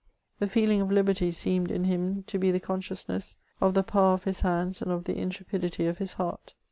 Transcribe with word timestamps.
Xlie 0.41 0.47
feeiii 0.65 0.81
of 0.81 0.89
liherty 0.89 1.31
seemed 1.31 1.69
in 1.69 1.83
him 1.83 2.23
to 2.23 2.39
he 2.39 2.49
the 2.49 2.59
consciousness 2.59 3.35
of 3.61 3.73
tlie 3.75 3.85
pow\ 3.85 4.15
of 4.15 4.23
his 4.23 4.41
hands 4.41 4.81
and 4.81 4.89
of 4.91 5.03
the 5.03 5.13
intrepidity 5.15 5.85
of 5.85 5.99
his 5.99 6.13
heart. 6.13 6.55